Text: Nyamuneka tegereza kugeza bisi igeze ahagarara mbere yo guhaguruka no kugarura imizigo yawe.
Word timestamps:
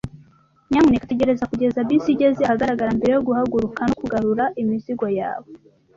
Nyamuneka 0.69 1.09
tegereza 1.11 1.49
kugeza 1.51 1.87
bisi 1.87 2.09
igeze 2.13 2.41
ahagarara 2.43 2.91
mbere 2.97 3.11
yo 3.15 3.23
guhaguruka 3.27 3.79
no 3.87 3.95
kugarura 4.01 4.43
imizigo 4.61 5.05
yawe. 5.19 5.47